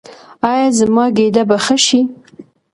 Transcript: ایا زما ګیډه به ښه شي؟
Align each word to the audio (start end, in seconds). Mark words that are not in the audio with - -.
ایا 0.49 0.67
زما 0.79 1.05
ګیډه 1.17 1.43
به 1.49 1.57
ښه 1.65 1.77
شي؟ 1.85 2.01